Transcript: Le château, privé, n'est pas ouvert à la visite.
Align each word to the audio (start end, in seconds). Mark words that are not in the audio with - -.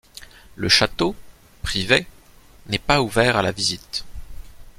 Le 0.55 0.67
château, 0.67 1.15
privé, 1.61 2.07
n'est 2.65 2.79
pas 2.79 3.03
ouvert 3.03 3.37
à 3.37 3.43
la 3.43 3.51
visite. 3.51 4.03